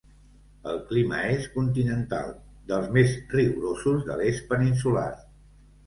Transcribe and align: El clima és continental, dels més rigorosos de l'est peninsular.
El 0.71 0.79
clima 0.91 1.19
és 1.33 1.45
continental, 1.59 2.33
dels 2.73 2.91
més 2.99 3.15
rigorosos 3.37 4.05
de 4.13 4.21
l'est 4.25 4.47
peninsular. 4.55 5.11